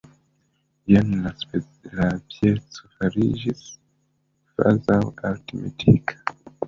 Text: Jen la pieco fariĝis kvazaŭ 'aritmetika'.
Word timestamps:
Jen 0.93 1.11
la 1.25 1.33
pieco 2.29 2.89
fariĝis 2.95 3.63
kvazaŭ 3.67 5.01
'aritmetika'. 5.07 6.51